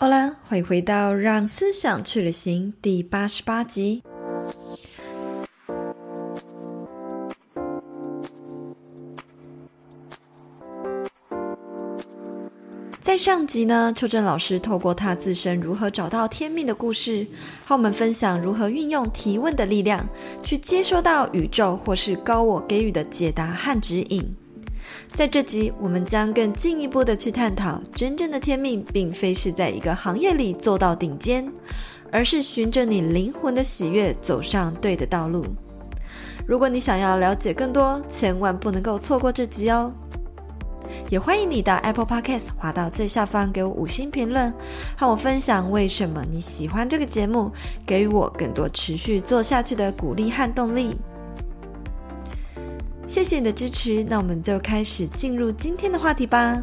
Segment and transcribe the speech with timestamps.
[0.00, 4.00] 好了，欢迎回到《让思想去旅行》第八十八集。
[13.00, 17.26] 在上集呢，秋真老师透过他自身如何找到天命的故事，
[17.66, 20.08] 和我们分享如何运用提问的力量，
[20.44, 24.32] 去接收到宇宙或是高我给予的解答和指引。
[25.14, 31.50] 在这集，我们将更进一步的去探讨，真正的天命，并非是在一个行业里做到顶尖，
[32.12, 35.44] 而是循着你灵魂的喜悦，走上对的道路。
[36.46, 39.92] 如果你想要了解更多，千万不能够错过这集哦！
[41.10, 44.54] 也欢迎你到 Apple Podcast 滑到最下方，给我五星评论，
[44.96, 47.50] 和我分享为什么你喜欢这个节目，
[47.84, 50.96] 给予我更多持续做下去的鼓励和动力。
[53.08, 56.62] 谢谢你的支持，那我们就开始进入今天的话题吧。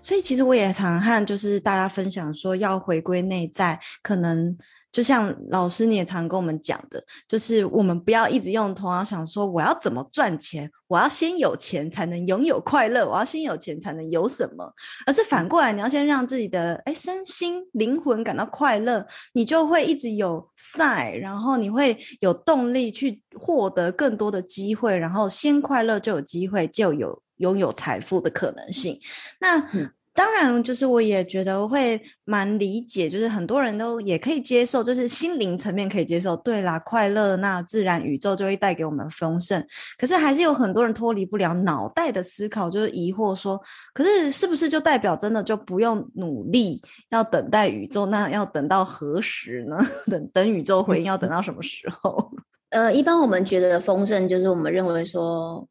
[0.00, 4.56] 所以，其实我也常和就是大家分享说，要回归内在，可能。
[4.94, 14.72] 就像老师你也常跟我们讲的，就是我们不要一直用头脑想说我要怎么赚钱，我要先有钱才能拥有快乐，我要先有钱才能有什么，
[15.04, 29.00] 而是反过来，你要先让自己的诶身心灵魂感到快乐，你就会一直有赛，然后你会有动力去获得更多的机会，然后先快乐就有机会，就有拥有财富的可能性。
[29.40, 29.58] 那。
[29.72, 36.36] 嗯当然，就是我也觉得会蛮理解，就是很多人都也可以接受，就是心灵层面可以接受。
[36.36, 39.60] 对啦，快乐，那自然宇宙就会带给我们丰盛。
[39.98, 43.60] 可是还是有很多人脱离不了脑袋的思考，就是疑惑说，
[43.92, 48.06] 可是是不是就代表真的就不用努力，要等待宇宙？
[48.06, 49.76] 那要等到何时呢？
[50.06, 52.30] 等等宇宙回应要等到什么时候？
[52.70, 55.66] 呃，一般我们觉得丰盛，就是我们认为说，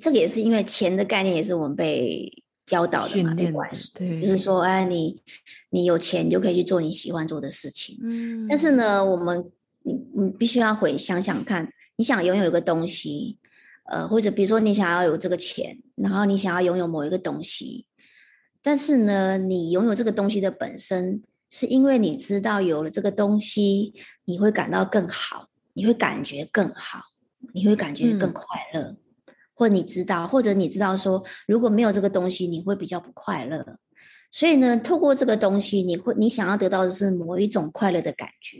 [0.00, 2.32] 这个也是因为钱的概念，也是我们被。
[2.68, 3.50] 教导的嘛，对，
[3.94, 5.22] 对，就是说，哎，你
[5.70, 7.98] 你有钱，你就可以去做你喜欢做的事情。
[8.02, 9.50] 嗯，但是呢，我们
[9.84, 13.38] 你你必须要回想想看，你想拥有一个东西，
[13.90, 17.86] 呃，或者比如说你想要有这个钱，然后你想要拥有某一个东西，
[18.62, 23.94] 但是呢，你拥有这个东西的本身，是因为你知道有了这个东西，
[24.26, 27.00] 你会感到更好，你会感觉更好，
[27.54, 28.82] 你会感觉更快乐。
[28.82, 28.96] 嗯
[29.58, 33.76] 或你知道，或者你知道说，如果没有这个东西，你会比较不快乐。
[34.30, 38.58] 所以呢，透过这个东西，你会你想要得到的是某一种快乐的感觉，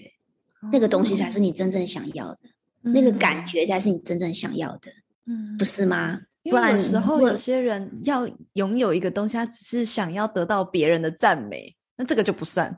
[0.60, 2.38] 哦、那个东西才是你真正想要的，
[2.82, 4.90] 嗯、那个感觉才是你真正想要的，
[5.26, 6.18] 嗯，不是吗？
[6.50, 12.76] 不然有时候有些人要拥有一个东西，他只是想要得到别人的赞美，那这个就不算。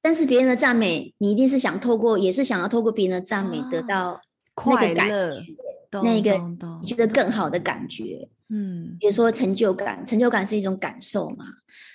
[0.00, 4.20] 但是别人的赞美，你一定是想透过，也是想要透过别人的赞美得到
[4.54, 5.42] 快乐。
[5.90, 6.36] 那个
[6.80, 11.44] 你觉得更好的感觉，嗯，比如说成就感，成就感是一种感受嘛，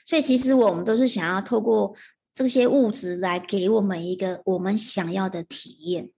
[0.05, 1.95] 所以其实我们都是想要透过
[2.33, 6.09] 这些物质来给我们一个我们想要的体验，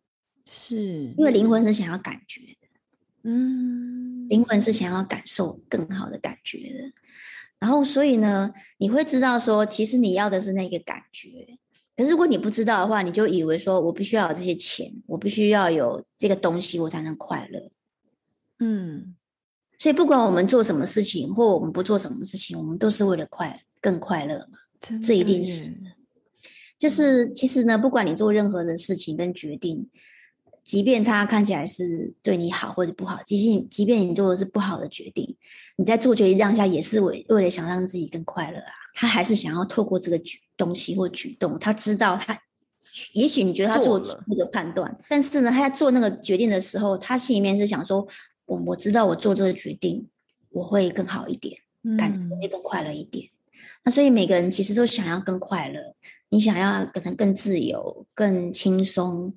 [0.46, 0.76] 是。
[0.78, 2.68] 因为灵魂是想要感觉的，
[3.24, 6.92] 嗯，灵魂是想要感受更好的感觉的，
[7.60, 11.58] 然后所以呢，你会知道说，其实你要的是那个感觉。
[11.96, 17.72] 可是如果你不知道的话，你就以为说我必须要有这些钱，我必须要有这个东西，我才能快乐。
[18.60, 19.16] 嗯，
[19.78, 24.60] 所以不管我们做什么事情，或我们不做什么事情，我们都是为了快更快乐嘛。
[25.02, 25.74] 这一定是。
[26.78, 29.90] 就是其实呢，不管你做任何的事情跟决定，
[30.66, 35.38] 即便它看起来是对你好或者不好，即便即便你做的是不好的决定，
[35.78, 38.74] 你在做决定当下也是为为了想让自己更快乐啊。
[38.94, 40.40] 他还是想要透过这个举。
[40.58, 42.40] 东西或举动，他知道他，
[43.14, 48.08] 也许你觉得他做那个判断，但是呢，他在做那个决定的时候，他心里面是想说，
[48.46, 50.08] 我我知道我做这个决定，
[50.50, 51.60] 我会更好一点，
[51.98, 53.28] 感觉会更快乐一点。
[53.28, 53.32] 嗯。
[53.84, 55.96] 那所以每个人其实都想要更快乐，
[56.30, 59.34] 你想要可能更自由、更轻松、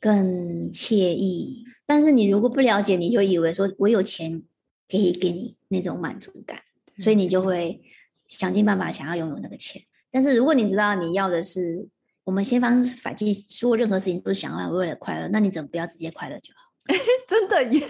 [0.00, 4.42] 更惬意，但是你如果不了解，你就以为说我有钱
[4.88, 6.60] 可以给你那种满足感，
[6.98, 7.80] 所以你就会
[8.26, 9.82] 想尽办法想要拥有那个钱。
[10.12, 11.88] 但是如果你知道你要的是，
[12.24, 16.70] 我们先方法纪说任何事情都是想要为了快乐，那你怎么不要直接快乐就好？
[17.28, 17.80] 真的耶？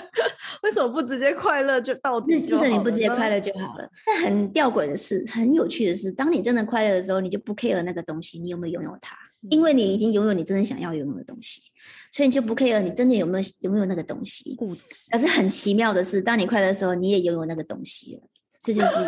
[0.62, 3.90] 为什么不直接快乐就到底就是你不直接快乐就好了。
[4.04, 9.16] 但很吊诡的是，很有趣的是，当你真的快乐的时候，你就不 care 那个东西，你有没有拥有它？
[9.50, 11.62] 因为你已经拥有你真的想要拥有的东西，
[12.10, 14.54] 所以你就不 care 你真的有没有拥有那个东西。
[14.54, 15.08] 固执。
[15.10, 18.22] 但是很奇妙的是，当你快乐的时候，你也拥有那个东西了。
[18.62, 18.98] 这就是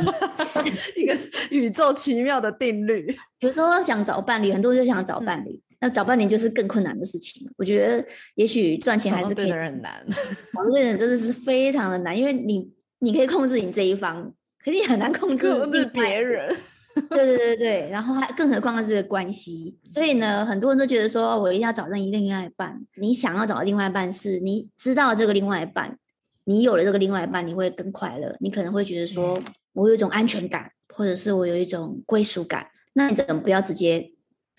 [1.01, 1.17] 一个
[1.51, 3.07] 宇宙奇妙的定律。
[3.39, 7.51] 比如说，想找伴侣，很多人就想找伴侣，那找伴侣就是更困难的事情。
[7.57, 8.05] 我觉得
[8.35, 10.05] 也许赚钱还是可以，很难。
[10.53, 14.33] 找对人真的是非常的难，因为你你可以控制你这一方，
[14.65, 15.47] 可是你很难控制
[15.93, 16.55] 别人。
[17.11, 19.79] 对对对对，然后还更何况是这个关系。
[19.93, 22.77] 所以呢，很多人都觉得说，我一定要找另一另外一半。
[22.97, 25.97] 你想要找的另外一半是，你知道这个另外一半，
[26.49, 28.35] 你有了这个另外一半，你会更快乐。
[28.41, 29.39] 你可能会觉得说，
[29.75, 32.67] 我有一种安全感，或者是我有一种归属感。
[32.95, 34.11] 那你怎么不要直接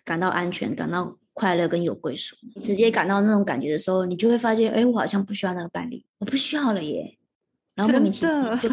[0.06, 2.36] 感到安全、感到快乐跟有归属？
[2.54, 7.18] 你直接感到那种感觉的时候，你就会发现，哎，我好像不需要那个伴侣，我不需要了耶。
[7.74, 8.70] 然后莫名其妙就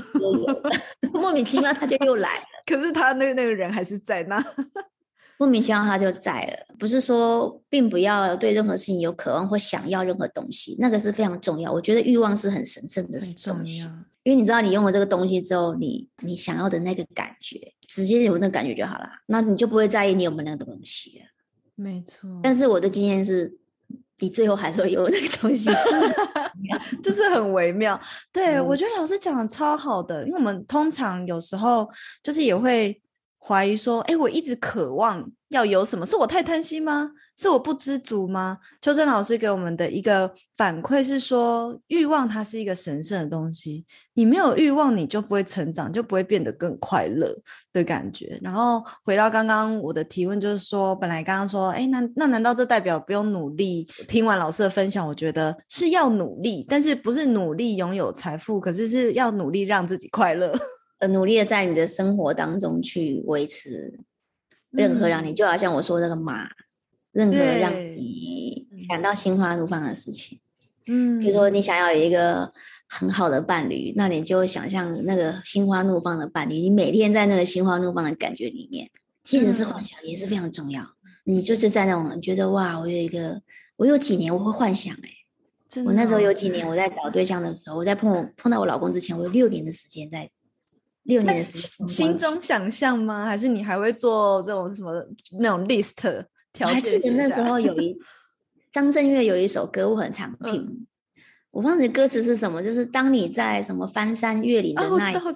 [1.19, 2.43] 莫名其妙他就又来了。
[2.69, 4.45] 可是他那个那个人还是在那，
[5.39, 6.75] 莫名其妙他就在了。
[6.79, 11.73] 不是说并不要对任何事情有渴望或想要任何东西，那个是非常重要。
[11.73, 13.89] 我觉得欲望是很神圣的东西。
[14.23, 21.27] 因为你知道，你用了这个东西之后，你你想要的那个感觉，直接有那个感觉就好了，那你就不会在意你有没有那个东西了。
[21.77, 22.29] 没错。
[22.43, 23.57] 但是我的经验是，
[24.19, 25.71] 你最后还是会有那个东西，
[27.05, 28.01] 就是很微妙。
[28.33, 31.89] 对、嗯、我觉得老师讲的超好的，因为我们通常有时候
[32.21, 33.01] 就是也会
[33.47, 37.13] 怀疑说，哎，我一直渴望要有什么，是我太贪心吗？
[37.39, 38.59] 是我不知足吗？
[38.81, 43.85] 秋真老师给我们的一个反馈是说，欲望它是一个神圣的东西，
[44.15, 47.33] 你没有欲望，你就不会成长，就不会变得更快乐
[47.73, 48.37] 的感觉。
[48.43, 53.87] 然后回到刚刚我的提问，就是说，本来刚刚说，哎，那那难道这代表不用努力？
[54.09, 60.53] 听完老师的分享，我觉得是要努力，但是不是努力拥有财富，可是是要努力让自己快乐，
[60.99, 64.01] 呃，努力的在你的生活当中去维持
[64.71, 66.49] 任何让你，嗯、就好像我说那个马。
[67.13, 70.39] 任何让你感到心花怒放的事情，
[70.87, 72.53] 嗯，比如说你想要有一个
[72.87, 78.91] 很好的伴侣，那你就想象那个心花怒放的伴侣，你每天在那个心花怒放的感觉里面，
[79.23, 80.83] 即使是幻想也是非常重要。
[80.83, 80.89] 嗯、
[81.25, 83.41] 你就是在那种觉得哇，我有一个，
[83.77, 85.09] 我有几年我会幻想哎、
[85.79, 90.29] 欸，我那时候有几年我在找对象的时候，我在碰我碰到我老公之前，我有六年的时间在
[91.07, 93.25] 六年的时间心中想象吗？
[93.25, 94.93] 还是你还会做这种什么
[95.39, 96.25] 那种 list？
[96.61, 97.97] 我还记得那时候有一
[98.73, 100.87] 张震岳有一首歌我很常听，嗯、
[101.51, 105.33] 我忘记歌词是什么，就是当你在什么翻山越岭的那一刻，啊、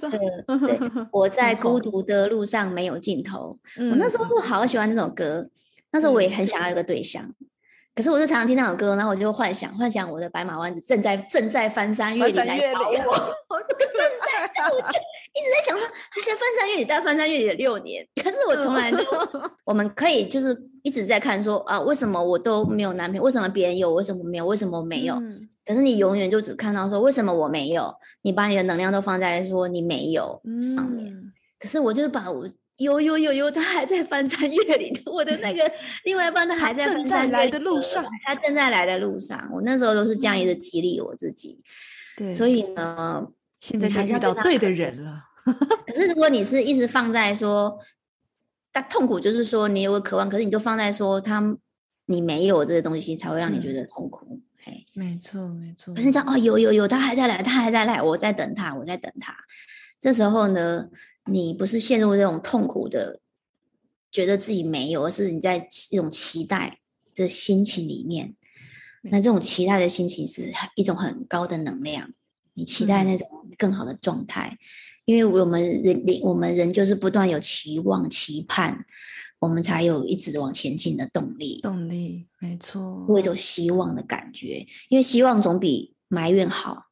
[0.59, 0.79] 对，
[1.13, 3.59] 我在孤独的路上没有尽头。
[3.77, 5.49] 嗯、我那时候就好喜欢这首歌，
[5.93, 7.47] 那时候我也很想要一个对象，嗯、
[7.95, 12.91] 可是我就常常听那首歌，然后我就幻想幻想我的白马王子正在正在翻山越岭来 找我。
[12.91, 12.97] 一
[15.43, 18.99] 直在想说，他在翻山越岭，但翻山越岭了六年，可是我从来都，
[19.65, 23.23] 我们可以就是一直在看说啊，为什么我都没有男朋友？
[23.23, 24.47] 为什么别人有，为什么没有？
[24.47, 25.15] 为什么没有？
[25.17, 27.93] 嗯、可是你永远就只看到说，为什么我没有？
[28.23, 30.41] 你把你的能量都放在说你没有
[30.77, 31.13] 上面。
[31.13, 32.47] 嗯、可是我就是把我
[32.79, 35.71] 有有有有，他还在翻山越岭，我的那个
[36.05, 39.49] 另外一半他还在正在来的路上，他正在来的路上。
[39.53, 41.61] 我那时候都是这样一直激励我自己。
[42.17, 43.27] 对，所以呢。
[43.61, 45.23] 现在就遇到对的人了。
[45.87, 47.79] 可是如果你是一直放在说，
[48.73, 51.57] 但痛苦就是说你有个渴望，可是你都放在说他
[52.07, 54.27] 你没有这些东西，才会让你觉得痛苦。
[54.31, 55.95] 嗯、嘿，没错没错。
[55.95, 59.35] 可是这样哦，有有有，他还在来，他还在来，我在等他，我在等他。
[59.99, 60.89] 这时候呢，
[61.27, 63.21] 你不是陷入这种痛苦的，
[64.11, 66.79] 觉得自己没有，而是你在一种期待
[67.15, 68.35] 的心情里面。
[69.03, 72.13] 那这种期待的心情是一种很高的能量。
[72.55, 74.59] 你期待那种更好的状态，嗯、
[75.05, 78.85] 因为我们人，我们人就是不断有期望、期盼，
[79.39, 81.61] 我们才有一直往前进的动力。
[81.63, 86.85] 动力，没错，有一种希望的感觉，因为希望总比埋怨好。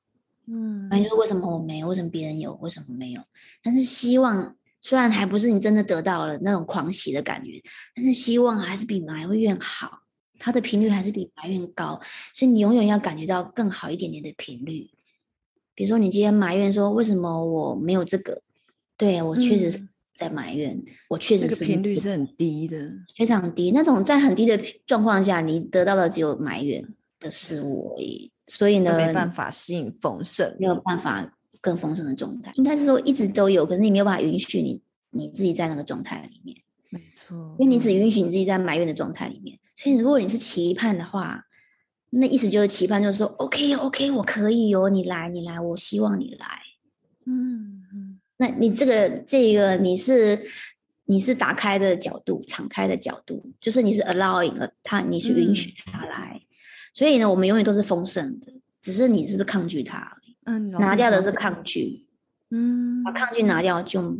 [0.46, 3.20] 嗯，埋怨说为什么我没有，为什么别人有，为什么没有？
[3.62, 7.62] 但是希望虽然还不是你真的得到了那种狂喜的感觉，
[7.94, 10.00] 但是希望还是比埋怨好，
[10.38, 12.00] 它的频率还是比埋怨高，
[12.32, 14.90] 所以你永远要感觉到更好一点点的频率。
[15.78, 18.42] 比如说，你今天埋怨说为什么我没有这个？
[18.96, 19.80] 对，我确实是
[20.12, 22.76] 在埋怨，嗯、我确实是频率是很低的，
[23.14, 23.70] 非常低。
[23.70, 26.84] 那种在很低的状况下，你得到的只有埋怨
[27.20, 28.28] 的事物而已。
[28.46, 32.50] 所以呢，没办法吸引丰盛，没有办法更丰盛的状态。
[32.56, 34.80] 应该是说一直都有，可是你没有办法允许你
[35.10, 36.56] 你自己在那个状态里面。
[36.90, 39.56] 没错，因为你只允许你自己在埋怨的状态里面。
[39.76, 41.44] 所以如果你是期盼的话。
[42.10, 46.46] 那意思就是期盼，就是说，OK，OK，我可以哦，你来，你来，我希望你来，
[47.26, 48.20] 嗯嗯。
[48.38, 50.40] 那你这个这个你是
[51.04, 56.40] 你是打开的角度，敞开的角度，就是你是 allowing 了他，你是允许他来。
[56.40, 56.46] 嗯、
[56.94, 60.16] 所以呢，我们永远都是丰盛的，只是你是不是抗拒他？
[60.44, 62.06] 嗯，拿掉的是抗拒，
[62.50, 64.18] 嗯，把抗拒拿掉就。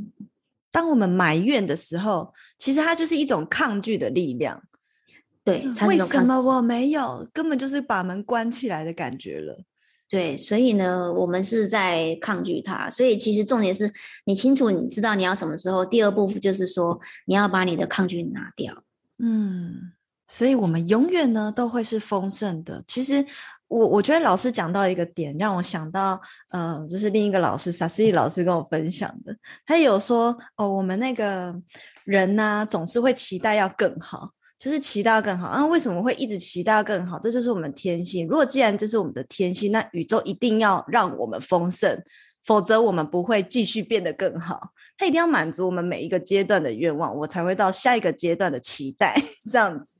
[0.71, 4.62] 当我们埋怨的时候，其实它就是一种抗拒的力量。
[5.49, 7.26] 对，为什么我没有？
[7.33, 9.64] 根本就是把门关起来的感觉了。
[10.11, 12.88] 对，所以呢，我们是在抗拒它。
[12.88, 13.93] 所以其实重点是
[14.25, 15.85] 你清楚，你知道你要什么时候。
[15.85, 18.85] 第二步就是说，你要把你的抗拒拿掉。
[19.19, 19.93] 嗯，
[20.26, 22.83] 所以我们永远呢都会是丰盛的。
[22.87, 23.25] 其实
[23.69, 26.19] 我我觉得老师讲到一个点，让我想到，
[26.50, 29.37] 呃，就是另一个老师萨斯蒂老师跟我分享的，
[29.67, 31.55] 他有说哦，我们那个
[32.05, 34.31] 人呢、啊，总是会期待要更好。
[34.59, 35.65] 就是期待更好啊？
[35.67, 37.19] 为什么会一直期待更好？
[37.19, 38.27] 这就是我们天性。
[38.27, 42.03] 如果既然这是我们的天性，那宇宙一定要让我们丰盛，
[42.45, 44.73] 否则我们不会继续变得更好。
[44.97, 49.15] 他一定要满足我们每一个阶段的愿望，我才会到下一个阶段的期待，
[49.49, 49.95] 这样子。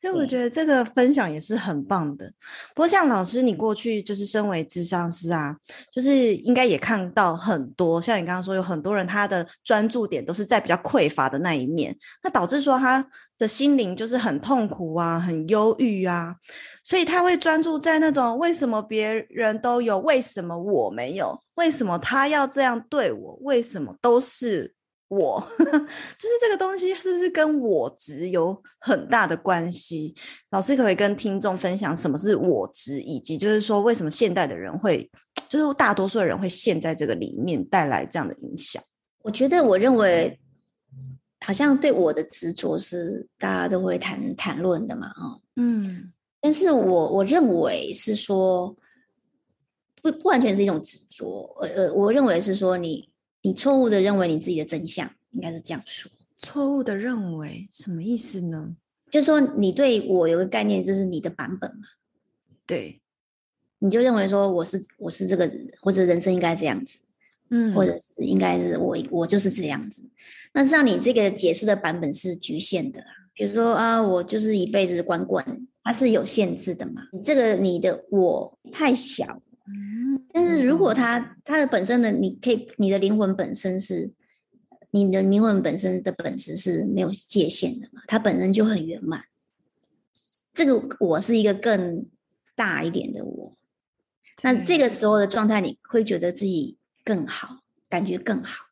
[0.00, 2.30] 所以我觉得这个分享也是很棒的。
[2.74, 5.56] 不过像老师，你过去就是身为智商师啊，
[5.92, 13.04] 就是应该也看到很多，像你刚刚说，有很多人他的专注点都是在比较匮乏的那一面，那导致说他
[13.36, 16.36] 的心灵就是很痛苦啊，很忧郁啊，
[16.84, 21.42] 所以他会专注在那种为什么别人都有，为什么我没有？
[21.56, 23.38] 为什么他要这样对我？
[23.42, 24.74] 为什么都是？
[25.08, 30.14] 我 就是这个东西，是不是跟我执有很大的关系？
[30.50, 35.10] 老师可不可以跟听众分享什么是我执，以及就是说为什么现代的人会，
[35.48, 38.82] 就是大多数的人会陷在这个里面，带来这样的影响？
[39.22, 40.38] 我觉得，我认为
[41.40, 48.76] 好像对我的执着是大家都会谈谈论的嘛，啊，嗯，但是我我认为是说
[50.02, 53.07] 不不完全是一种执着，呃呃，我认为是说你。
[53.42, 56.10] 你错误的认为你自己的真相，应该是这样说。
[56.40, 58.76] 错误的认为什么意思呢？
[59.10, 61.86] 就是说你对我有个概念，这是你的版本嘛？
[62.66, 63.00] 对，
[63.78, 67.00] 你就认为说我是我是这个人，或者人生应该这样子，
[67.50, 70.08] 嗯，或者是应该是我我就是这样子。
[70.52, 73.02] 那实际上你这个解释的版本是局限的，
[73.34, 77.08] 比如说啊，我就是一辈子光棍，它是有限制的嘛？
[77.12, 79.40] 你这个你的我太小。
[80.32, 84.10] 但是如果他他的本身的，你可以你的灵魂本身是
[84.90, 88.02] 你的灵魂本身的本质是没有界限的嘛？
[88.06, 89.24] 它本身就很圆满。
[90.54, 92.06] 这个我是一个更
[92.56, 93.56] 大一点的我，
[94.42, 98.64] 那这个时候的状态你会觉得自己更好，感觉更好。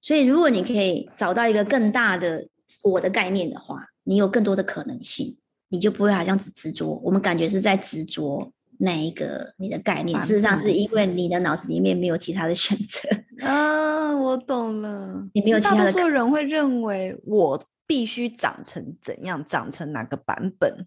[0.00, 2.48] 所以如果你可以找到一个更大的
[2.84, 5.36] 我的概念的话，你有更多的可能性，
[5.68, 7.00] 你就不会好像只执着。
[7.02, 8.52] 我们感觉是在执着。
[8.80, 13.08] 那一个你的概念，事实上是因为你的脑子里面没有其他的选择
[13.44, 15.28] 啊，我懂了。
[15.34, 15.86] 你没有其他的。
[15.86, 20.86] 大多数人会认为我必须长成怎样，长成哪个版本，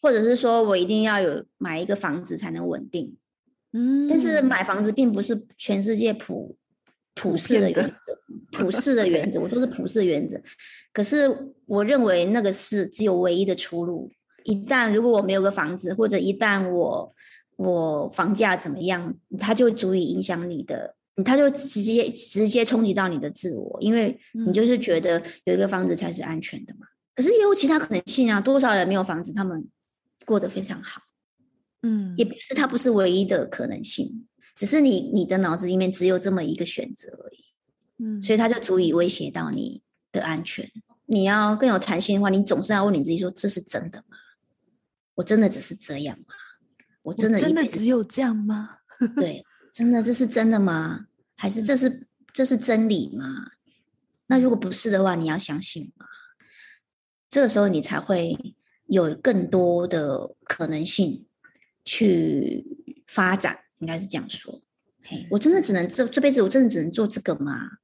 [0.00, 3.16] 或者是说我一定要有买一个房子才能稳定。
[3.72, 6.56] 嗯，但是买房子并不是全世界普
[7.14, 8.18] 普世的原则，
[8.52, 10.40] 普世的原则，我说是普世的原则。
[10.92, 14.10] 可是我认为那个是只有唯一的出路。
[14.46, 17.14] 一旦如果我没有个房子，或者一旦我
[17.56, 26.86] 我房价怎么样，它就足以影响你的，它就直接直接冲击到你的自我，因为你就是觉得有一个房子才是安全的嘛。
[27.14, 29.66] 可是也有其他可能性啊，多少人没有房子，他们
[30.24, 31.02] 过得非常好，
[31.82, 37.44] 嗯，也不是它不是唯一的可能性，只是你你的脑子里面只有这么一个选择而已，
[38.04, 40.70] 嗯，所以它就足以威胁到你的安全。
[41.06, 44.15] 你要更有弹性的话，你总是要问你自己说：这是真的吗？
[45.16, 46.34] 我真的只是这样吗？
[47.02, 48.78] 我真的真的只有这样吗？
[49.16, 51.06] 对，真的这是真的吗？
[51.36, 53.50] 还是这是这是真理吗？
[54.28, 56.06] 那如果不是的话，你要相信吗？
[57.28, 58.56] 这个时候你才会
[58.86, 61.26] 有更多的可能性
[61.84, 62.64] 去
[63.06, 64.60] 发展，应该是这样说。
[65.04, 67.78] 嘿，我真的只能这这辈子，我真的只能做这个吗？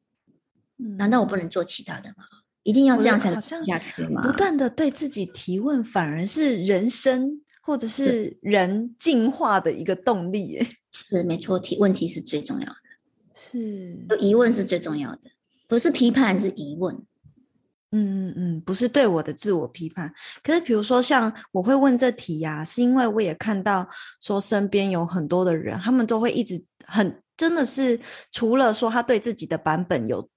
[0.98, 2.24] 难道我不能做其他的吗？
[2.64, 4.22] 一定要这样才能下去吗？
[4.22, 10.66] 不断的对自己提问，反而是人生或者是人进化的一个动力耶。
[10.92, 12.74] 是没错，提问题是最重要的。
[13.34, 15.22] 是有疑问是最重要的，
[15.66, 16.94] 不是批判，是疑问。
[17.90, 20.14] 嗯嗯嗯，不是对我的自我批判。
[20.42, 23.88] 可是比如说，像我会问这题呀、啊，是因为我也看到
[24.20, 27.98] 说身边有很多的人，他们都会一直很真的是，
[28.30, 30.28] 除了说他对自己的版本有。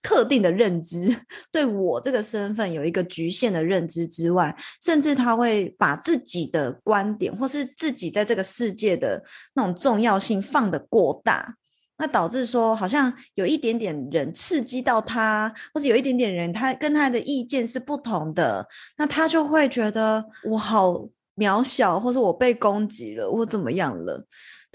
[0.00, 1.16] 特定的认知，
[1.50, 9.22] 对我这个身份有一个局限的认知之外，甚至他会把自己的观点或是自己在这个世界的
[9.54, 11.54] 那种重要性放得过大，
[11.98, 24.24] 那导致说好像有一点点人刺激到他，或是有一点点人他跟他的意见是不同的，那他就会觉得我好渺小，或是我被攻击了，我怎么样了？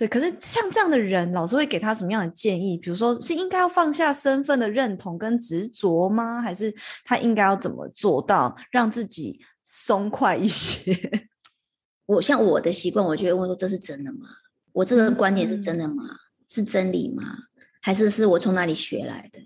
[0.04, 2.78] 对，可是像这样的人，老师会给他什么样的建议？
[2.78, 6.42] 比如说，是应该要放下身份的认同跟执着吗？
[6.42, 10.94] 还是他应该要怎么做到让自己松快一些。
[12.06, 14.28] 我像我的习惯，我就会问说：“这是真的吗？
[14.74, 16.04] 我这个观点是真的吗？
[16.04, 16.20] 嗯、
[16.50, 17.24] 是真理吗？
[17.82, 19.40] 还是是我从哪里学来的？”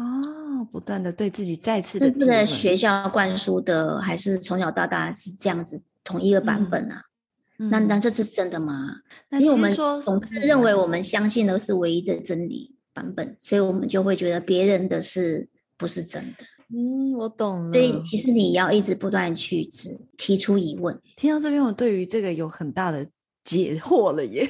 [0.00, 7.05] 哦，不断的对自己再次的，是这个学校灌输的，还是从小到大是这样子同一个版本啊？
[7.58, 8.90] 嗯、那那这是真的吗？
[9.30, 16.44] 因为我们总是认为我们相信的是唯一的真理版本，所以我们就会觉得别人的是不是真的。
[16.68, 17.72] 嗯，我懂了。
[17.72, 21.00] 所以其实你要一直不断去提提出疑问。
[21.16, 23.06] 听到这边，我对于这个有很大的
[23.44, 24.48] 解惑了耶。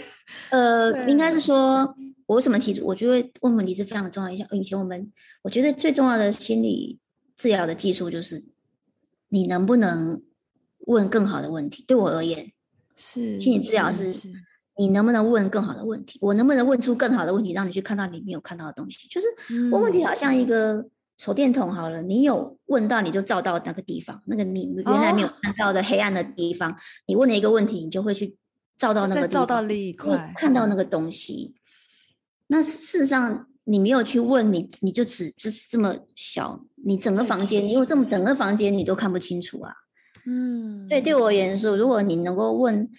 [0.51, 1.95] 呃， 应该是说，
[2.25, 2.87] 我为什么提出？
[2.87, 4.49] 我觉得问问题是非常重要一项。
[4.53, 6.99] 以前我们我觉得最重要的心理
[7.37, 8.47] 治疗的技术就是，
[9.29, 10.23] 你能不能
[10.87, 11.85] 问更好的问题？
[11.87, 12.51] 对我而言，
[12.97, 14.13] 是心理治疗是，
[14.77, 16.19] 你能不能问更好的问题？
[16.21, 19.07] 我能不能问出更好的问题，让你去看到你没有看到的东西？
[19.09, 19.27] 就是
[19.71, 20.75] 问问题，好像一个。
[20.75, 26.77] 嗯手电筒好了，你有问到你就照到那个地方，那个你原来没有看到的黑暗的地方，哦、
[27.07, 28.37] 你问了一个问题，你就会去
[28.77, 31.55] 照到那个地方，照到另一块，看到那个东西。
[31.55, 31.59] 嗯、
[32.49, 39.73] 那事实上你没有去问你，你就只就是这么小，你整个房间，你有这么整个房间你都看不清楚啊。
[40.27, 42.91] 嗯，对，对我而言说，如果你能够问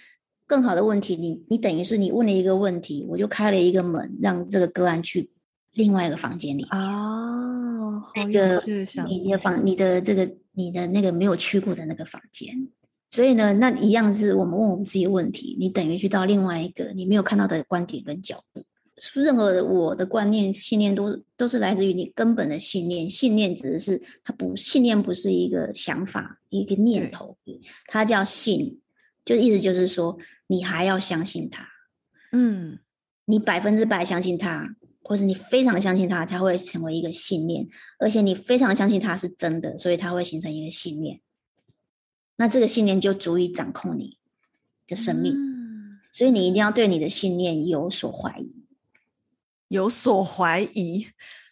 [0.47, 5.29] 更好的问题，你你等于是你问了一个问题，我就开了一个门，让这个个案去
[5.73, 8.63] 另外一个房间里哦，那个
[9.07, 12.55] 你的房，你的这个你的那个没有去过的那个房间，
[13.11, 18.63] 所以呢，那一样是我们问我们自己问题，你等于去到另外一个你没有看到的观点跟角度。
[19.15, 27.37] 任何的我的观念信念都都是来自于你根本的信念，信念指的是它不信念不是一个想法一个念头，
[27.85, 28.79] 它叫信，
[29.23, 31.67] 就意思就是说你还要相信它，
[32.31, 32.79] 嗯，
[33.25, 34.75] 你百分之百相信它。
[35.03, 37.65] 或是你非常相信它，才会成为一个信念，
[37.97, 41.21] 而且你非常相信它是真的，所以它会形成一个信念。
[42.35, 44.17] 那这个信念就足以掌控你
[44.85, 48.53] 的生命，嗯、所以你一定要对你的信念有所怀疑，
[49.69, 51.07] 有所怀疑。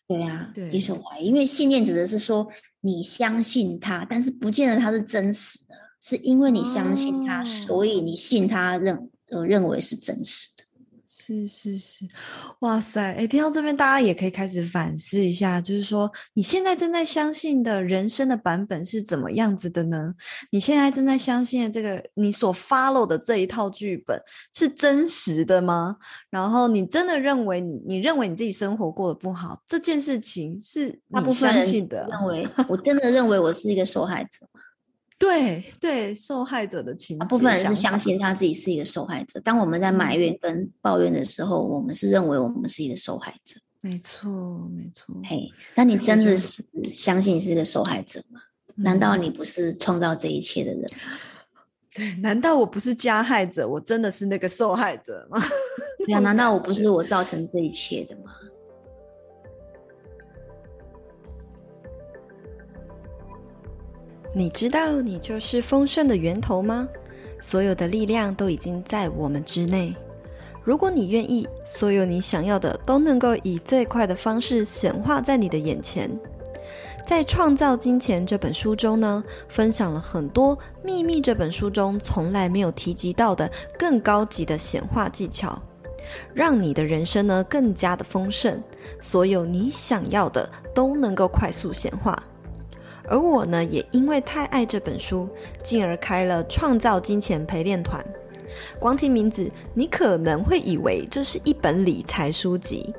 [0.08, 2.48] 对呀、啊，对，有所怀疑，因为信念指的是说
[2.82, 10.50] 你相信它，但是不见得它是真实的，是因为你相信它，哦、所以你信它认呃认为是真实。
[11.26, 12.06] 是是是，
[12.60, 13.02] 哇塞！
[13.14, 20.14] 哎，听到这边，大家也可以开始反思一下，就是说，你现在正在相信的人生的版本是怎么样子的呢？
[20.52, 24.22] 你现在正在相信的这个你所 follow 的这一套剧本
[24.54, 25.98] 是真实的吗？
[26.30, 32.06] 然后，你真的认为你你认为你自己生活过得不好这件事情是你相信的？
[32.12, 34.55] 认为我真的认为我是一个受害者吗？
[35.18, 39.40] 对对，受害者的情绪，部分人是相信他自己是一个受害者。
[39.40, 43.60] 当我们在埋怨跟抱怨的时候，我们是认为我们是一个受害者。
[43.80, 45.16] 没错，没错。
[45.24, 48.42] 嘿，但你真的是相信你是一个受害者吗？
[48.76, 50.84] 难道你不是创造这一切的人？
[51.94, 53.66] 对，难道我不是加害者？
[53.66, 55.42] 我真的是那个受害者吗？
[56.06, 58.34] 对啊，难道我不 是我造成这一切的吗？
[64.38, 66.90] 你知道你就是丰盛的源头吗？
[67.42, 69.96] 所有的力量都已经在我们之内。
[70.62, 76.12] 如果你愿意，所有你想要的都能够以最快的方式显化在你的眼前。
[77.08, 85.58] 在《创造金钱》这本书中呢，分享了很多《秘密》这本书中从来没有提及到的更高级的显化技巧，
[86.34, 88.62] 让你的人生呢更加的丰盛。
[89.00, 92.22] 所有你想要的都能够快速显化。
[93.08, 95.30] 而我呢，也因为太爱这本书，
[95.64, 98.06] 进而开了创造金钱陪练团。
[98.80, 102.94] 光听名字，你可能会以为这是一本理财书籍，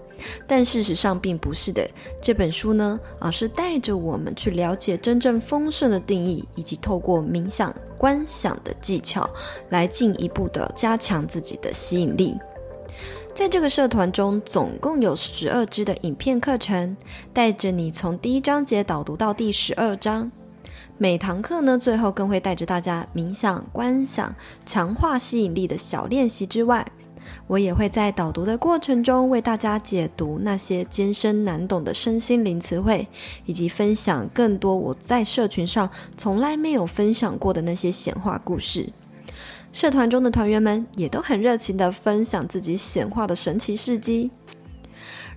[0.47, 1.89] 但事实上并不是的。
[2.21, 9.29] 这本书呢，而是带着我们去了解真正丰盛的定义，以及透过冥想、观想的技巧，
[9.71, 12.37] 来进一步的加强自己的吸引力。
[13.37, 16.97] 在这个社团中，总共有十二支的影片课程，
[17.35, 20.33] 带着你从第一章节导读到第十二章。
[20.97, 26.91] 每堂课呢，最后更会带着大家冥想、观想、强化吸引力的小练习之外，
[27.47, 33.07] 我也会在导读的过程中为大家解读那些艰深难懂的身心灵词汇，
[33.45, 38.91] 以及分享更多我在社群上从来没有分享过的那些显化故事。
[39.77, 44.31] 社团中的团员们也都很热情的分享自己显化的神奇事迹。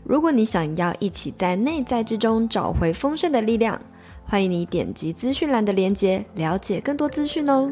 [0.02, 3.82] 如果你想要一起在内在之中找回丰盛的力量，
[4.24, 7.70] 欢迎你点击资讯栏的链接，了解更多资讯哦。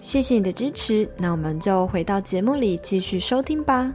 [0.00, 3.94] 谢谢你的支持，那我们就回到节目里继续收听吧。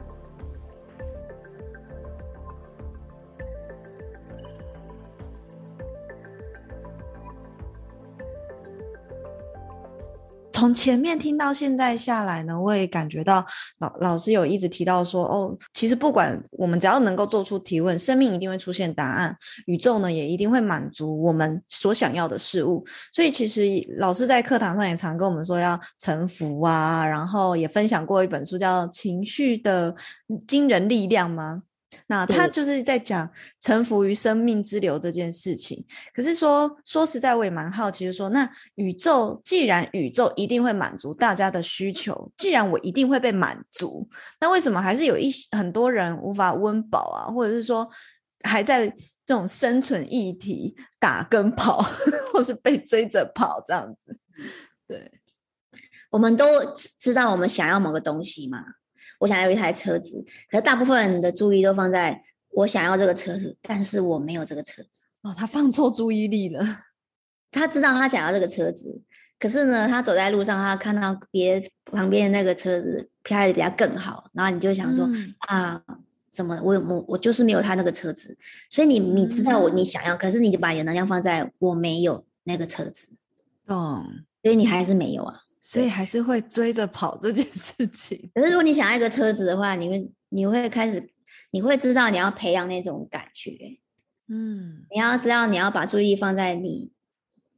[10.60, 13.42] 从前面听到现在下来呢，我也感觉到
[13.78, 22.84] 老老师有一直提到说，哦，其实不管我们只要能够做出提问，生命一定会出现答案，宇宙呢也一定会满足我们所想要的事物。
[23.10, 23.62] 所以其实
[23.96, 29.94] 老师在课堂上也常跟我们说要臣服啊，然后也分享过一本书叫《情绪的
[30.46, 31.62] 惊人力量》吗？
[32.06, 33.28] 那他就是在讲
[33.60, 35.84] 臣服于生命之流这件事情。
[36.14, 44.08] 可是说说实在，我也蛮好奇的说，那宇宙既然宇宙一定会满足大家的需求，既然我一定会被满足，
[44.40, 47.32] 那为什么还是有一很多人无法温饱啊？
[47.32, 47.88] 或者是说
[48.44, 48.88] 还在
[49.26, 51.82] 这种生存议题打跟跑，
[52.32, 54.18] 或是被追着跑这样子？
[54.88, 55.10] 对，
[56.10, 58.64] 我们都知道我们想要某个东西嘛。
[59.20, 65.04] 我想要一台车子，可是大部分人的注意都放在我想要这个车子，但是我没有这个车子。
[65.22, 66.60] 哦，他放错注意力了。
[67.52, 69.02] 他知道他想要这个车子，
[69.38, 75.82] 可是呢，他走在路上，他看到别旁边的那个车子开的比他更好，然后你就想说、嗯、啊，
[76.30, 78.38] 怎么我我我就是没有他那个车子，
[78.70, 83.16] 所以你你知道我你想要，可是你就把你的能量放在我没有那个车子，
[83.66, 85.42] 嗯，所以你还是没有啊。
[85.60, 88.30] 所以还是会追着跑这件事情。
[88.34, 91.10] 可是如果你想要一个车子的话，你会你会开始，
[91.50, 93.78] 你会知道你要培养那种感觉。
[94.28, 96.90] 嗯，你要知道你要把注意力放在你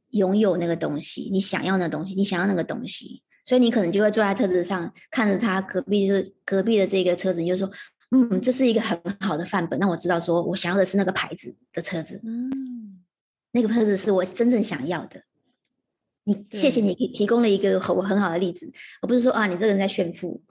[0.09, 3.23] 拥有那个东西，你想要那个东西，你想要那个东西。
[3.45, 7.69] 所以你可能就会坐在车子上，看着他隔壁就是隔壁的这个车子，你就说，
[8.11, 12.21] 嗯，这是一个很好的范本，让我知道说我想要的是那个牌子的车子。
[12.23, 13.03] 嗯，
[13.51, 15.21] 那个车子是我真正想要的。
[16.25, 20.41] 你谢谢你提提供了一个很很好的例子，而不是说啊，你这个人在炫富，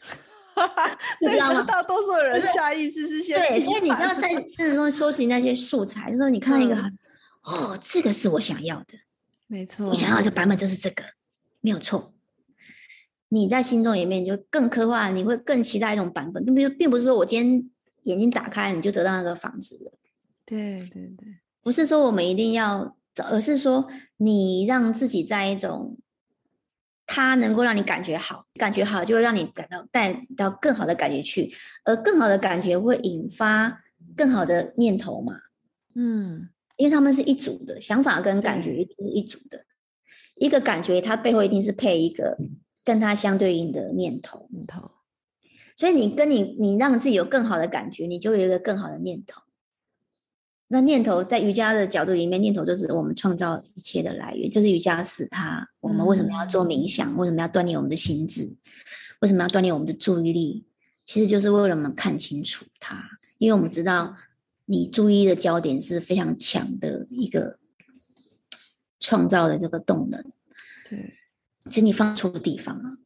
[1.20, 1.62] 你知道吗？
[1.64, 6.98] 大多数人下意识是先对，所以你知道在现实中收集那些素材，就是说你看到一个很、嗯、
[7.42, 8.94] 哦，这个是我想要的，
[9.48, 11.04] 没错，我想要的版本就是这个，
[11.60, 12.14] 没有错。
[13.28, 17.70] 你在心中里面就更刻画，你会更期待一种版本，并不是并不是说我今天
[18.04, 19.92] 眼睛打开你就得到那个房子了，
[20.46, 22.96] 对对对，不是说我们一定要。
[23.18, 25.98] 而是说，你让自己在一种，
[27.06, 31.52] 它能够让你感觉好，感觉好就会让你感到带到更好的感觉去，
[31.84, 33.82] 而更好的感觉会引发
[34.16, 35.34] 更好的念头嘛。
[35.94, 39.66] 嗯，因为他们是一组的，想法跟感觉一定是一组的，
[40.36, 42.38] 一个感觉它背后一定是配一个
[42.82, 44.48] 跟它相对应的念头。
[44.50, 44.90] 念头，
[45.76, 49.42] 所以你跟你你让自己有更好的感觉，你就有一个更好的念头。
[50.72, 55.68] 那念头在瑜伽的角度里面，念头就是我们创造一切的来源，就是瑜伽使它。
[55.80, 57.14] 我们为什么要做冥想？
[57.18, 58.56] 为什么要锻炼我们的心智？
[59.20, 60.64] 为什么要锻炼我们的注意力？
[61.04, 63.04] 其实就是为了我们看清楚它，
[63.36, 64.16] 因为我们知道
[64.64, 67.58] 你注意的焦点是非常强的一个
[68.98, 70.24] 创造的这个动能。
[70.88, 71.12] 对，
[71.66, 72.96] 只是你放错地方了。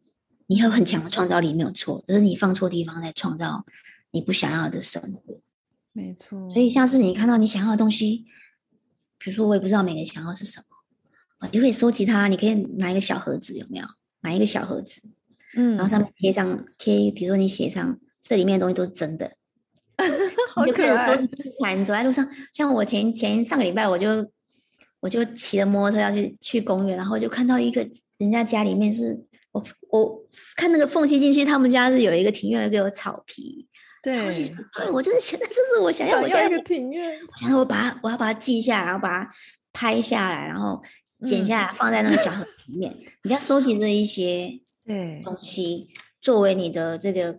[0.47, 3.67] 你有很强的创造力没有错，只是你放错地方在创造
[4.13, 5.41] 你不想要的生活。
[5.97, 8.27] 没错，所以像是你看到你想要的东西，
[9.19, 12.29] 比如说我也不知道每个人想要是什么，你就可以收集它。
[12.29, 13.87] 你可以拿一个小盒子，有没有？
[14.21, 15.09] 买一个小盒子，
[15.57, 19.33] 嗯，然后上面贴上贴，比如说你写上这里面的东西都是真的，
[20.67, 20.97] 就开始。
[21.07, 24.31] 收集素材，你走在路上，像我前前上个礼拜，我就
[25.01, 30.23] 我就骑着摩托车要去去公园，然后就看到一个人家家里面是我我
[30.57, 33.67] 看那个缝隙进去，他们家是有一个庭院，有个草皮。
[34.07, 37.19] 对，对我就是现在，这是我想要我要一个庭院。
[37.43, 39.31] 然后我把它，我要把它记下来，然后把它
[39.73, 40.81] 拍下来，然后
[41.25, 42.93] 剪下来，放在那个小盒子里面。
[42.95, 45.89] 嗯、你要收集这一些对东西，
[46.21, 47.37] 作为你的这个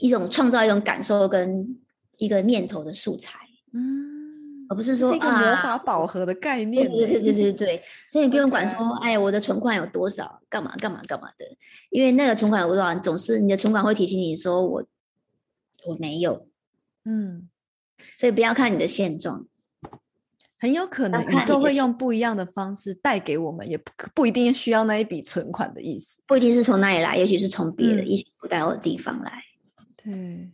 [0.00, 1.78] 一种创造一种感受跟
[2.16, 3.38] 一个念头的素材。
[3.72, 6.90] 嗯，而不是说是一个魔法宝盒的概念。
[6.90, 9.02] 对对对对 对，所以你不用管说，Okay.
[9.02, 11.46] 哎，我的存款有多少，干嘛干嘛干嘛的，
[11.90, 14.84] 因为那个存款有多少，总是你的存款会提醒你说我。
[15.86, 16.46] 我没有，
[17.04, 17.48] 嗯，
[18.18, 19.46] 所以不要看你的现状，
[20.58, 29.42] 很有可能宇宙会用不一样的方式带给我们，也不不一定需要那一笔存款的意思，不一定是从那里来，也许是从别的意想不到的地方来。
[29.96, 30.50] 对，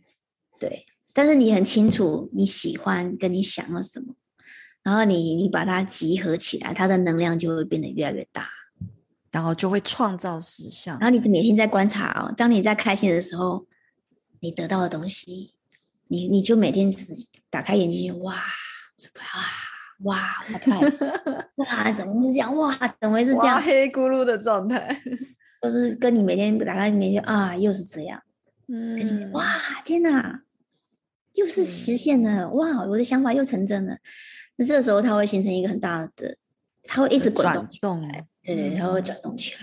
[0.57, 4.15] 对，但是你很清楚你喜欢跟你想要什么，
[4.83, 8.49] 然后你你把它集合起来，它的能量就会变得越来越大，
[9.31, 10.97] 然后就会创造实相。
[10.99, 13.67] 然后你每天在观察哦，当你在开心的时候。
[14.39, 15.53] 你得到的东西，
[16.07, 17.13] 你你就每天只
[17.49, 18.35] 打开眼睛就哇，
[18.97, 19.41] 什么啊，
[20.03, 21.05] 哇，surprise，
[21.55, 22.55] 哇，怎么是这样？
[22.55, 23.61] 哇，怎么会是这样？
[23.61, 24.93] 黑咕噜的状态，
[25.63, 28.21] 是不是跟你每天打开眼睛就啊，又是这样？
[28.67, 29.45] 嗯，哇，
[29.85, 30.41] 天哪，
[31.33, 33.97] 又是实现了，嗯、哇，我的想法又成真了。
[34.57, 36.35] 那这个时候它会形成一个很大的，
[36.83, 38.07] 它会一直滚动，动，
[38.43, 39.61] 对对，它会转动起来。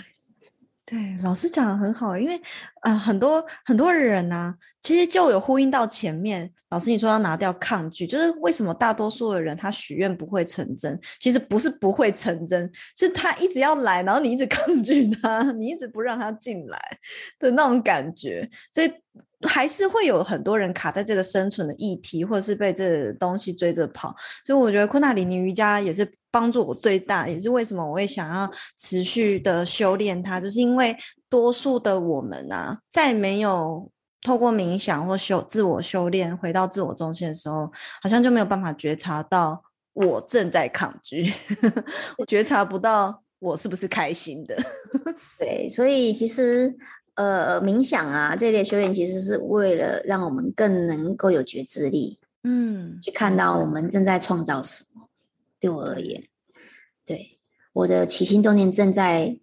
[0.86, 2.38] 对，老师讲的很好，因为、
[2.82, 11.00] 呃，很多很多人呢、其实就有呼应到前面老师你说要拿掉抗拒，就是为什么大多数的人他许愿不会成真？
[11.18, 16.78] 其实不是不会成真，是他一直要来，然后你一直 抗拒他，你一直不让他进来
[17.38, 18.92] 的那种感觉，所以
[19.44, 24.14] 还是会有很多人卡在这个生存的议题，或者是被这东西追着跑。
[24.44, 26.12] 所以我觉得昆达里尼瑜伽也是。
[26.34, 30.92] 帮助我最大，也是为什么我会想要持续的修炼它，就是因为
[31.30, 33.88] 多数的我们啊，在没有
[34.20, 37.70] 透过冥想或修自我修炼，回到自我中心的时候，
[38.02, 41.32] 好像就没有办法觉察到我正在抗拒，
[42.18, 44.56] 我觉察不到我是不是开心的。
[45.38, 46.76] 对，所以其实
[47.14, 55.08] 呃，冥想啊这类修炼，其实是为了让我们更能够有觉知力，嗯，去看到我们正在创造什么。
[55.60, 56.24] 对我而言，
[57.06, 57.38] 对
[57.72, 59.36] 我的起心动念正在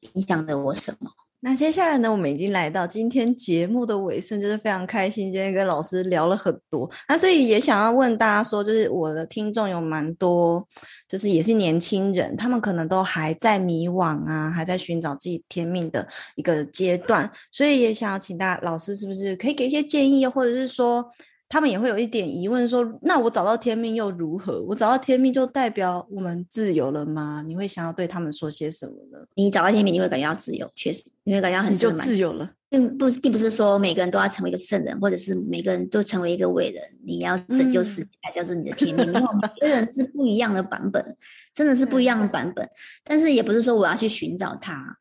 [0.00, 1.10] 影响着我什么？
[1.42, 2.12] 那接下来呢？
[2.12, 6.88] 我们已经来到今天节目的尾声，就是非常开心，今天跟老师聊了很多。
[7.08, 10.62] 那所以也想要问大家说，就是我的听众有蛮多，
[11.08, 21.10] 就是也是年轻人，他们可能都还在迷惘啊，还在寻找自己天命的一个阶段，所以也想要请大家老师，是不是可以给一些建议，或者是说？
[21.50, 24.62] 他们也会有一点疑问，说：“那我找到天命又如何？
[24.68, 29.18] 我找到天命就代表我们自由了吗？”你会想要对他们说些什么呢？
[29.34, 32.48] 你找到天命，你会感觉到自由，确实，你会感觉到很自由，你就自由了。
[32.68, 39.04] 并不是，并不是说每个人都要成为一个圣人，或者是每个人都成为一个伟人，你要拯救世界，才叫做你的天命。
[39.04, 41.16] 因为，每个人是不一样的版本，
[41.52, 42.64] 真的是不一样的版本。
[43.02, 44.96] 但是也不是说我要去寻找它，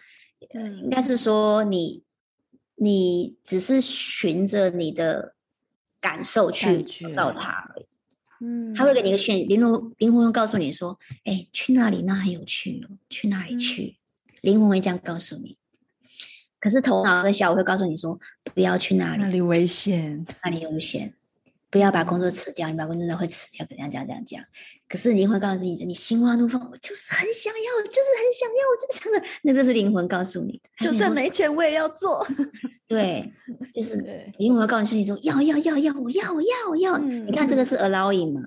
[0.55, 2.01] 嗯，应该是说你，
[2.75, 5.35] 你只是循着你的。
[6.01, 7.69] 感受去找到它，
[8.41, 13.97] 嗯，他会给你一个讯，灵魂灵魂会告诉你说：“哎、欸，去那里那很有趣哦，去那里去？”
[14.41, 15.57] 灵、嗯、魂会这样告诉你。
[16.59, 18.19] 可是头脑跟小我会告诉你说
[18.53, 21.13] ：“不要去那里，那里危险，那里危险，
[21.69, 24.43] 不要把工作辞掉，你把工作会辞掉。”怎样讲这样讲？
[24.87, 32.25] 可是灵魂告诉你：“你心花怒放，我就是很想要，就是很想要，我就是想要。”那这是灵魂告诉你的，就算没钱我也要做。
[32.89, 33.31] 对，
[33.71, 33.97] 就是
[34.39, 36.93] 灵魂会告诉你说：“要要要要，我要我要我要。
[36.97, 38.41] 嗯”你看这个是 allowing 嘛？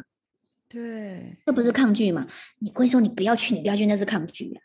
[0.68, 2.26] 对，这不是抗拒嘛？
[2.58, 4.60] 你会说你不要去，你不要去，那是抗拒啊！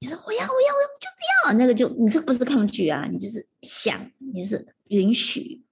[0.00, 5.62] 你说我要我要我要，就是要那个就你这不是抗拒啊，你就是想，你是允许。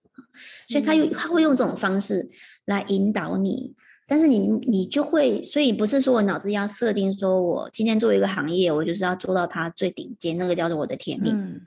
[0.68, 2.28] 所以他用他会用这种方式
[2.66, 3.74] 来引导你，
[4.06, 11.34] 但是你你就会，所以不是说我脑子要设定说我今天做一个行业，我就是要做到它最顶尖，那个叫做我的天命。
[11.34, 11.66] 嗯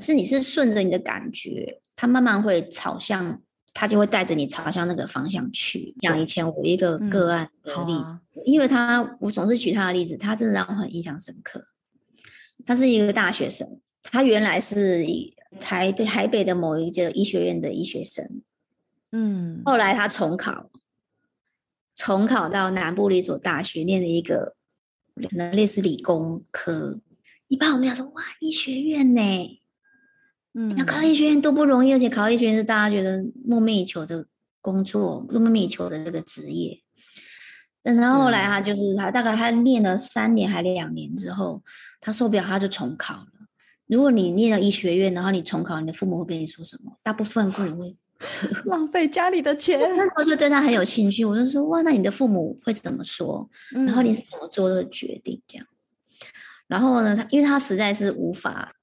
[0.00, 3.40] 是你是顺着你的感觉，它慢慢会朝向，
[3.74, 5.94] 它就会带着你朝向那个方向去。
[6.00, 11.66] 像以前我一个个案的例子，嗯啊、因为他我总是举他的例子，他真的让我很印象深刻。
[12.64, 15.04] 他是一个大学生，他原来是
[15.58, 18.42] 台台北的某一个医学院的医学生，
[19.12, 20.70] 嗯，后来他重考，
[21.94, 24.54] 重考到南部的一所大学，念了一个
[25.16, 27.00] 可能类似理工科。
[27.48, 29.59] 一般我们要说哇，医学院呢？
[30.60, 34.26] 嗯，要考医学院多不容易，而且考医学院是大家觉得梦寐以求的
[34.60, 36.78] 工作，梦寐以求的这个职业。
[37.82, 41.62] 但然后后来他就是他大概他念了三年还两年之后，
[41.98, 43.26] 他受不了，他就重考了。
[43.86, 46.92] 如果你念了医学院，然后你重考，你的父母会跟你说什么？
[47.02, 47.96] 大部分父母会
[48.66, 49.80] 浪费家里的钱。
[49.80, 53.48] 那时候就对他很有兴趣，我就说哇，那你的父母会怎么说？
[53.70, 55.40] 然后你是怎么做这个决定？
[55.48, 55.66] 这样。
[56.66, 58.76] 然后呢，他因为他实在是无法。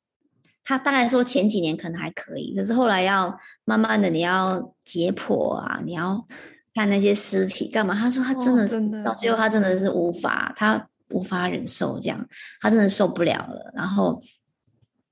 [0.70, 6.28] 他大概说前几年可能还可以，可是后来要慢慢的，你要解剖啊，你要
[6.76, 7.96] 看那些尸体干嘛？
[7.96, 12.28] 他说他真的是，哦、真的到最后他真的是无法，他无法忍受这样，
[12.60, 13.72] 他真的受不了了。
[13.74, 14.22] 然后，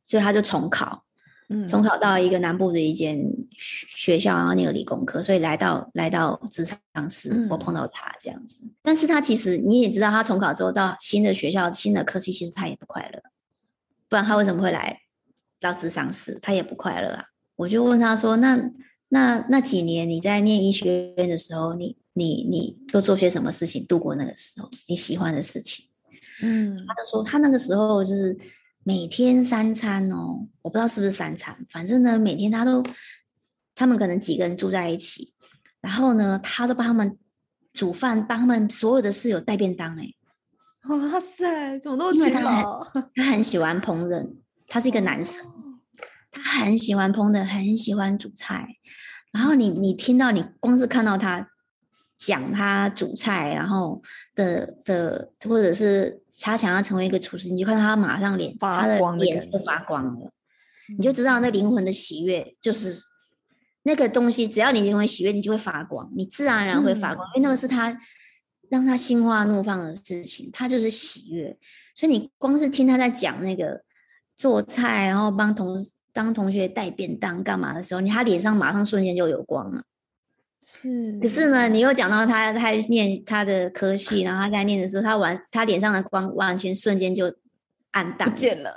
[0.03, 1.05] 所以他就重考，
[1.47, 3.17] 嗯，重考到一个南部的一间
[3.57, 8.61] 学校，然后那个理工科，所以来到来到职场时，嗯、我碰到他这样子。
[8.83, 13.21] 但是他其实你也知道，他重考之后到新的学校、新的科系，其实他也不快乐，
[14.09, 14.99] 不然他为什么会来？
[15.65, 17.25] 到智商室，他也不快乐啊。
[17.55, 18.55] 我就问他说：“那
[19.09, 24.69] 那那几年你在念医学院的时候，你你你都做些什么事情度过那个时候？
[24.87, 25.85] 你喜欢的事情？”
[26.43, 28.37] 嗯，他就说他那个时候就是
[28.83, 32.83] 每天三餐哦，我不知道是不是三餐，反正呢每天他都
[33.73, 35.33] 他们可能几个人住在一起，
[35.81, 37.17] 然后呢他都帮他们
[37.73, 39.97] 煮饭，帮他们所有的室友带便当。
[39.97, 40.13] 哎，
[40.89, 42.83] 哇塞，怎么那么勤劳？
[43.15, 44.27] 他很喜欢烹饪。
[44.67, 45.45] 他是一个男生，
[46.43, 48.67] 他很喜欢烹的，很喜欢煮菜。
[49.31, 51.49] 然后你你听到，你光是看到他
[52.17, 54.01] 讲他煮菜，然后
[54.33, 60.31] 的的，或者是他想要成为一个厨师，你就看到他马上脸发光的脸就发光了，
[60.97, 62.95] 你就知道那灵魂的喜悦就是
[63.83, 67.99] 那个东西，只要你灵魂喜悦，你就会发光，你自然而然会发光，嗯、因为那个是他
[68.69, 71.57] 让他心花怒放的事情，他就是喜悦，
[71.93, 73.83] 所以你光是听他在讲那个
[74.37, 75.77] 做菜，然后帮同
[76.15, 79.83] 当同学带便当干嘛的时候，你他脸上马上瞬间就有光了。
[80.63, 87.35] 是，可是呢，你又讲到他，他念他的科系，然后他在念的时候，他完，他脸上的光完全瞬间就
[87.91, 88.73] 暗淡不见了，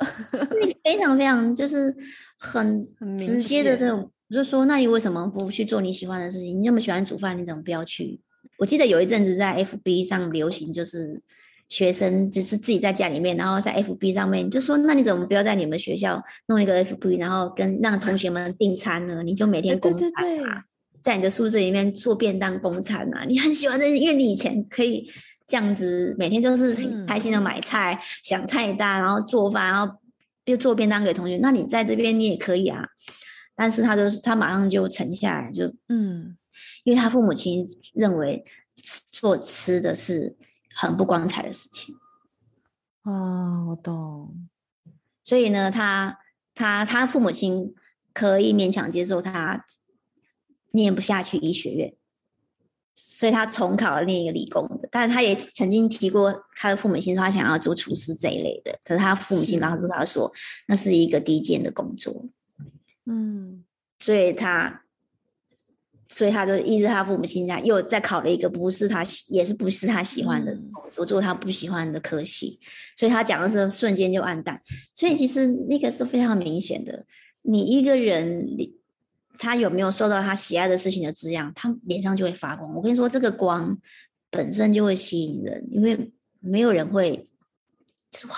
[0.83, 1.94] 非常非常就是
[2.37, 2.85] 很
[3.16, 6.61] 直接的这种，就说，那你为什么不去做你喜欢的事情？
[6.61, 8.20] 你那么喜欢煮饭，你怎么不要去？
[8.59, 11.22] 我记得有一阵子在 FB 上流行，就是
[11.68, 19.22] 学生只是自己在家里面，然后在 FB 上面就说，那你怎么不要在你们学校弄一个 FB，然后跟让同学们订餐呢？
[19.22, 20.09] 你就每天供餐
[20.46, 20.64] 啊。
[21.00, 25.09] 在你的宿舍里面做便当供餐啊，你很喜欢这，因为你以前可以
[25.46, 29.94] 这样子，每天就是很开心的买菜、嗯、想菜单，然后做饭，然后
[30.46, 31.38] 又做便当给同学。
[31.38, 32.85] 那你在这边你也可以啊，
[33.54, 36.37] 但是他就是他马上就沉下来，就嗯，
[36.83, 38.44] 因为他父母亲认为
[39.11, 40.35] 做吃的是
[40.74, 41.96] 很不光彩的事情。
[43.02, 44.48] 哦，我懂。
[45.22, 46.18] 所以呢，他
[46.54, 47.74] 他他父母亲
[48.12, 49.64] 可以勉强接受他。
[50.72, 51.94] 念不下去医学院，
[52.94, 54.88] 所以他重考了另一个理工的。
[54.92, 60.31] 但是他也曾经提过他的父母亲说他想要做厨师这一类的，可是他父母亲告诉他说
[60.66, 62.26] 那是一个低贱的工作。
[63.07, 63.64] 嗯，
[63.98, 64.85] 所以他，
[66.09, 72.59] 所以他就一直他父母亲家又再考了一个不是他也是不是他喜欢的工作，做他不喜欢的科系。
[72.97, 74.61] 所以他讲的时候瞬间就暗淡。
[74.92, 77.05] 所以其实那个是非常明显的，
[77.42, 78.77] 你一个人你。
[79.40, 82.75] 他有没有受到他喜爱的事情的滋养，他脸上就会发光。
[82.75, 83.79] 我跟你说，这个光
[84.31, 87.29] 本身就会吸引人，因为没有人会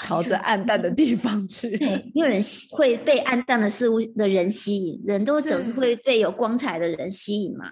[0.01, 1.71] 朝着暗淡的地方去。
[1.79, 2.41] 对，没有人
[2.71, 7.67] 会被暗淡的事物的人吸引，人都总是会被有光彩的人吸引嘛。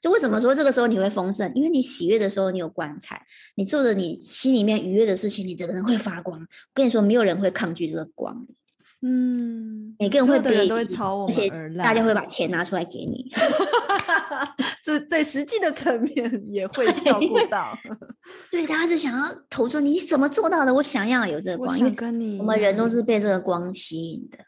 [0.00, 1.52] 就为什么说这个时候你会丰盛？
[1.54, 3.22] 因为你喜悦的时候，你有光彩，
[3.54, 6.40] 你做着你心里面愉悦的事情，你整个人会发光。
[6.40, 8.44] 我跟你说，没有人会抗拒这个光。
[9.04, 13.28] 嗯，每个人会的人都会朝我们而来，大家会把钱拿出来给你，
[14.84, 17.76] 这最实际的层面 也会照顾到。
[18.48, 20.72] 对，大家是想要投出你怎么做到的？
[20.72, 24.38] 我想要有这个光，我想跟你，我们人都是被这个光吸引的。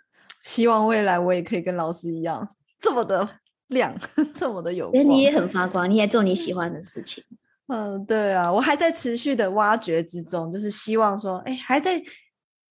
[0.43, 3.29] 希望未来我也可以跟老师一样这么的
[3.67, 3.93] 亮，
[4.33, 5.09] 这么的有光。
[5.09, 7.25] 你也很发光，你也做你喜欢的事情。
[7.67, 12.01] 嗯，对啊，我还在持续的挖掘之中，就是希望说，哎，还在。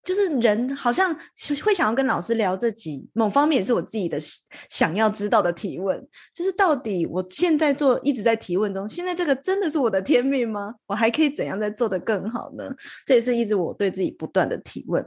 [0.03, 1.15] 就是人好像
[1.63, 4.17] 会想要跟老师聊这集，某方面也是我自己的
[4.69, 5.97] 想要知道的提问，
[6.33, 10.73] 就是到底我现在做一直在提问中，现在这个真的是我的天命吗？
[10.87, 12.69] 我还可以怎样再做得更好呢？
[13.05, 15.03] 这也是一直我对自己不断的提问。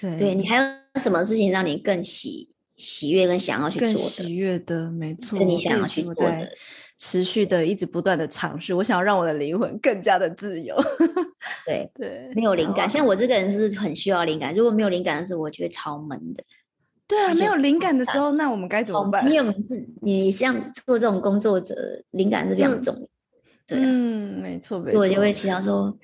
[0.00, 3.94] 对，对你还有什么事情让你更喜喜悦跟想要去做的？
[3.94, 6.48] 更喜悦的，没错，跟你想要去做的。
[6.98, 10.74] 持续的，一直不断的尝试，我想要让我的灵魂更加的自由。
[11.66, 14.54] 对对，没有灵感，像我这个人是很需要灵感。
[14.54, 16.44] 如果没有灵感的时候，我觉得超闷的。
[17.08, 19.28] 对啊，没有灵感的时候，那我们该怎么办？
[19.28, 19.44] 你有
[20.00, 21.74] 你像做这种工作者，
[22.12, 23.00] 灵感是非常重要。
[23.66, 25.00] 对，嗯，没错没错。
[25.00, 25.96] 我就会提到说，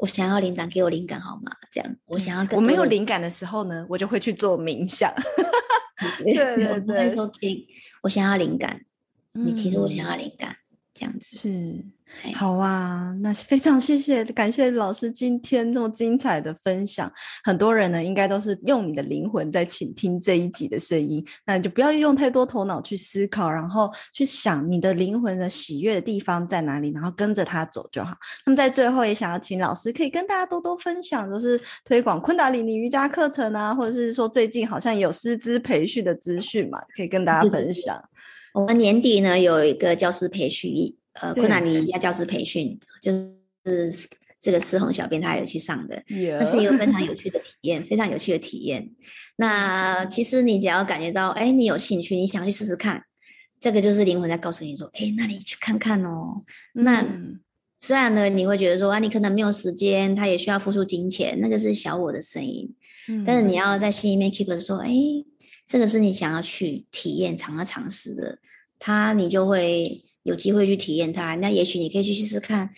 [0.00, 1.52] 我想要灵感，给我灵感好吗？
[1.70, 2.56] 这样，我想要。
[2.56, 5.12] 我没有灵感的时候呢，我就会去做冥想。
[6.24, 7.66] 对对对，
[8.02, 8.80] 我想要灵感。
[9.32, 11.84] 你提出我想要灵感，嗯、这样子是
[12.34, 13.12] 好啊。
[13.20, 17.10] 那非常谢谢，感谢老师今天这么精彩的分享。
[17.42, 21.24] 很多人呢，应该都是用你的灵魂在倾听这一集的声音。
[21.44, 28.14] 那你就不要用太多头脑去思考，然后去想你的灵魂的喜悦的地方在哪里，然后跟着他走就好。
[28.44, 38.02] 那么在最后，也想要请老师可以跟大家多多分享，就是推广昆达里尼瑜伽课程啊，或者是说最近好像有师资培训的资讯嘛，可以跟大家分享。
[38.54, 40.72] 我们年底呢有一个教师培训，
[41.20, 44.08] 呃，昆达尼亚教师培训，就是
[44.40, 48.90] 这个思红小编他有去上的，那.是一个非常有 趣的体验，非常有趣的体验。
[49.36, 53.02] 那其实你只要感觉到，哎，你有兴趣，你想去试试看，
[53.60, 56.44] 这个就是灵魂在告诉你说，哎，那你去看看哦。
[56.74, 57.04] 嗯、那
[57.78, 62.74] 虽然呢，你会觉得说啊，你可能没有时间，他也需要付出金钱，那个是小我的声音，
[63.08, 64.90] 嗯、但是你要在心里面 keep 说，哎。
[65.68, 68.38] 这个是你想要去体验、尝要尝试的，
[68.78, 71.34] 它你就会有机会去体验它。
[71.36, 72.68] 那也许你可以去试试看，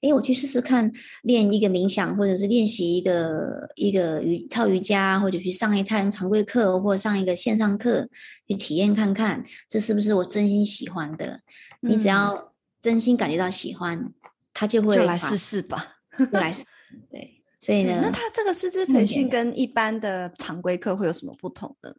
[0.00, 0.90] 诶，我去试试看，
[1.22, 8.08] 练一个冥想，或者是练习一个一个瑜套瑜伽，或者去上一堂常规课，或者上一个线上课，
[8.48, 11.42] 去体验看看，这是不是我真心喜欢的？
[11.82, 14.12] 嗯、你只要真心感觉到喜欢，
[14.54, 16.66] 他就会就来试试吧，就来试试。
[17.10, 21.94] 对，所以呢，那他这个师资培训跟一般的常规课会有什么不同呢？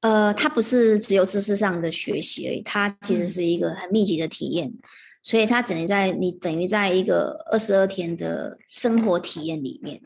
[0.00, 4.78] 呃，它不是只有知识上的学习而已，它其实是一个很密集的体验，嗯、
[5.22, 10.00] 所以它等于在你等于在一个二十二天的生活体验里面，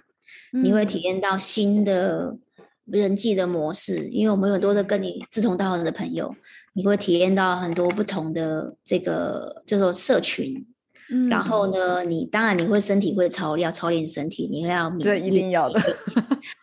[0.52, 2.36] 嗯、你会体验到新的
[2.86, 6.34] 人际的模式，因为我们有很多的跟你志同道合的朋友，
[6.72, 10.64] 你会体验到很多不同的这个叫做社群，
[11.10, 15.80] 嗯、然后呢，你当然你会身体会操要操练身体，你会要这一定要的。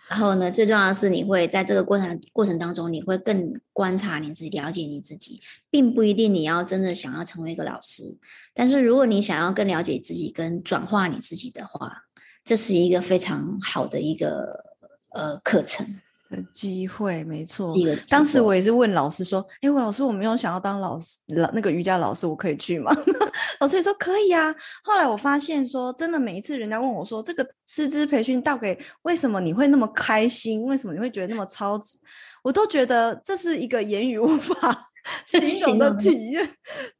[0.09, 5.39] 然后呢，最重要的是，你会在这个过程过程当中，你会更观察你自己，了解你自己，
[5.69, 8.17] 并不一定你要真的想要成为一个老师。
[8.53, 12.05] 但是，如果你想要更了解自己，跟转化你自己的话，
[12.43, 14.65] 这是一个非常好的一个
[15.09, 16.01] 呃课程。
[16.29, 17.73] 的机会没错，
[18.07, 22.91] 当时我也是问老师说：“哎，我老师，我没有想要当老师，老那个瑜伽老师，我可以去吗？”
[23.59, 24.53] 老师也说可以啊。
[24.83, 30.63] 后来我发现说，真的每一次人家问我说这个师资培训到底为什么你会那么开心？
[30.63, 31.97] 为什么你会觉得那么超值？
[32.43, 34.88] 我都觉得这是一个言语无法。
[35.25, 36.47] 形容的体验，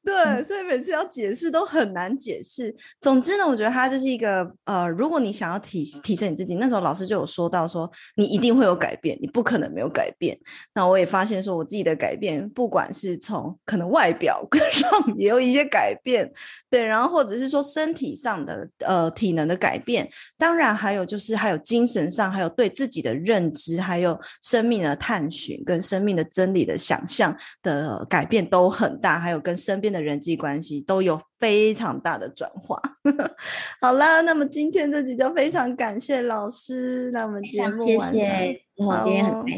[0.03, 2.75] 对，所以每次要解释都很难解释。
[3.01, 10.37] 总之呢，我觉得它就是一个呃，如果你想要提提升你自己，那时候老师就有说到说，你一定会有改变，你不可能没有改变。
[10.73, 16.31] 那我也发现说，我自己的改变，不管是从可能外表 上也有一些改变，
[16.69, 27.88] 对，然后或者是说身体上的呃体能的改变，当然还有就是还有精神上，还有对自己的认知，还有生命的探寻跟生命的真理的想象的。
[28.09, 32.81] 改变都很大，还有跟身边的人际关系都有非常大的转化。
[33.81, 39.51] 好了，那么今天这集就非常感谢老师，那我们节目完成，谢谢，我今天很开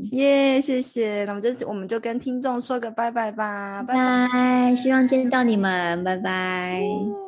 [0.00, 1.24] 心，耶，谢谢。
[1.24, 7.27] 那么就我们就跟听众说个拜拜吧，拜拜，希望见到你们，拜拜。